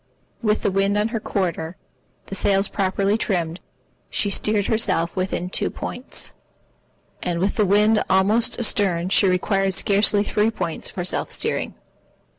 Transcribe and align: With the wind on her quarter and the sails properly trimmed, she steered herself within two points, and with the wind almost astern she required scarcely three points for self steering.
With 0.41 0.63
the 0.63 0.71
wind 0.71 0.97
on 0.97 1.09
her 1.09 1.19
quarter 1.19 1.75
and 1.75 1.75
the 2.25 2.33
sails 2.33 2.67
properly 2.67 3.19
trimmed, 3.19 3.59
she 4.09 4.31
steered 4.31 4.65
herself 4.65 5.15
within 5.15 5.47
two 5.47 5.69
points, 5.69 6.31
and 7.21 7.39
with 7.39 7.53
the 7.53 7.67
wind 7.67 8.01
almost 8.09 8.57
astern 8.57 9.09
she 9.09 9.27
required 9.27 9.75
scarcely 9.75 10.23
three 10.23 10.49
points 10.49 10.89
for 10.89 11.05
self 11.05 11.31
steering. 11.31 11.75